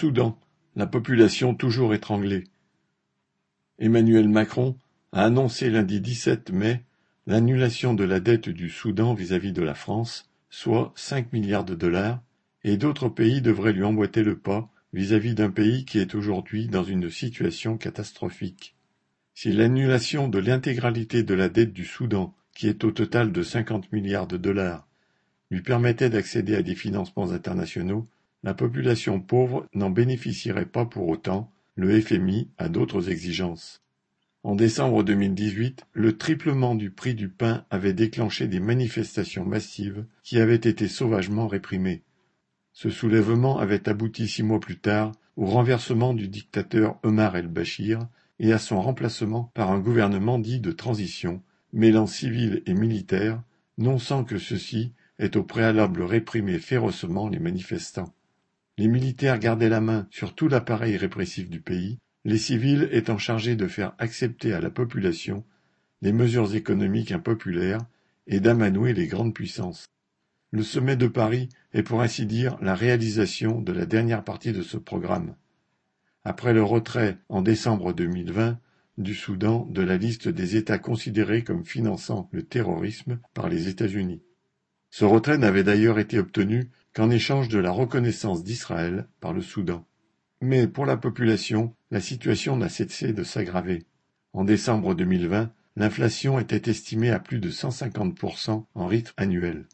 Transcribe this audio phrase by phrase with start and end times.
[0.00, 0.38] Soudan,
[0.76, 2.44] la population toujours étranglée.
[3.78, 4.74] Emmanuel Macron
[5.12, 6.84] a annoncé lundi 17 mai
[7.26, 12.22] l'annulation de la dette du Soudan vis-à-vis de la France, soit 5 milliards de dollars,
[12.64, 16.84] et d'autres pays devraient lui emboîter le pas vis-à-vis d'un pays qui est aujourd'hui dans
[16.84, 18.76] une situation catastrophique.
[19.34, 23.92] Si l'annulation de l'intégralité de la dette du Soudan, qui est au total de 50
[23.92, 24.88] milliards de dollars,
[25.50, 28.08] lui permettait d'accéder à des financements internationaux,
[28.42, 33.82] la population pauvre n'en bénéficierait pas pour autant, le FMI a d'autres exigences.
[34.42, 40.40] En décembre 2018, le triplement du prix du pain avait déclenché des manifestations massives qui
[40.40, 42.02] avaient été sauvagement réprimées.
[42.72, 48.54] Ce soulèvement avait abouti six mois plus tard au renversement du dictateur Omar el-Bachir et
[48.54, 51.42] à son remplacement par un gouvernement dit de transition,
[51.74, 53.42] mêlant civils et militaires,
[53.76, 58.14] non sans que ceux-ci aient au préalable réprimé férocement les manifestants.
[58.80, 63.54] Les militaires gardaient la main sur tout l'appareil répressif du pays, les civils étant chargés
[63.54, 65.44] de faire accepter à la population
[66.00, 67.82] les mesures économiques impopulaires
[68.26, 69.84] et d'amanouer les grandes puissances.
[70.50, 74.62] Le sommet de Paris est pour ainsi dire la réalisation de la dernière partie de
[74.62, 75.36] ce programme.
[76.24, 78.58] Après le retrait en décembre 2020
[78.96, 84.22] du Soudan de la liste des États considérés comme finançant le terrorisme par les États-Unis.
[84.90, 89.86] Ce retrait n'avait d'ailleurs été obtenu qu'en échange de la reconnaissance d'Israël par le Soudan.
[90.40, 93.84] Mais pour la population, la situation n'a cessé de s'aggraver.
[94.32, 99.66] En décembre 2020, l'inflation était estimée à plus de 150% en rythme annuel.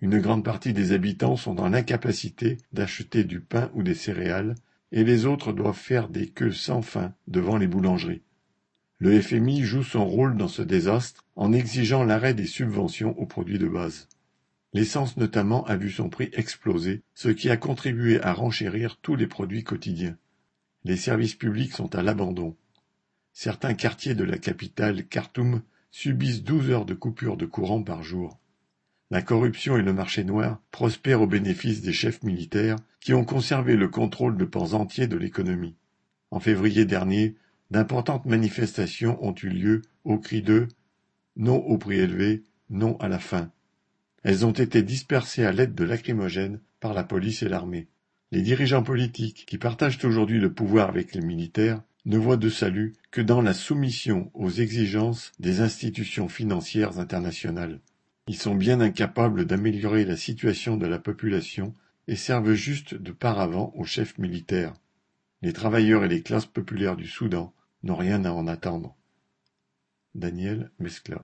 [0.00, 4.54] Une grande partie des habitants sont dans l'incapacité d'acheter du pain ou des céréales,
[4.92, 8.22] et les autres doivent faire des queues sans fin devant les boulangeries.
[8.98, 13.58] Le FMI joue son rôle dans ce désastre en exigeant l'arrêt des subventions aux produits
[13.58, 14.08] de base.
[14.76, 19.26] L'essence notamment a vu son prix exploser, ce qui a contribué à renchérir tous les
[19.26, 20.18] produits quotidiens.
[20.84, 22.54] Les services publics sont à l'abandon.
[23.32, 28.38] Certains quartiers de la capitale, Khartoum, subissent douze heures de coupure de courant par jour.
[29.10, 33.76] La corruption et le marché noir prospèrent au bénéfice des chefs militaires qui ont conservé
[33.76, 35.78] le contrôle de pans entiers de l'économie.
[36.30, 37.34] En février dernier,
[37.70, 40.68] d'importantes manifestations ont eu lieu au cri de
[41.34, 43.50] Non au prix élevé, non à la faim.
[44.26, 47.86] Elles ont été dispersées à l'aide de lacrymogènes par la police et l'armée.
[48.32, 52.94] Les dirigeants politiques, qui partagent aujourd'hui le pouvoir avec les militaires, ne voient de salut
[53.12, 57.78] que dans la soumission aux exigences des institutions financières internationales.
[58.26, 61.72] Ils sont bien incapables d'améliorer la situation de la population
[62.08, 64.74] et servent juste de paravent aux chefs militaires.
[65.40, 67.54] Les travailleurs et les classes populaires du Soudan
[67.84, 68.96] n'ont rien à en attendre.
[70.16, 71.14] Daniel Mescla